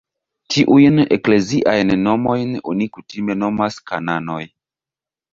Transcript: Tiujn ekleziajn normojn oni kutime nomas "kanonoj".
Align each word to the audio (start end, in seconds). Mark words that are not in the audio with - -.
Tiujn 0.53 1.01
ekleziajn 1.17 1.91
normojn 2.05 2.55
oni 2.73 2.87
kutime 2.95 3.35
nomas 3.43 3.77
"kanonoj". 3.91 4.41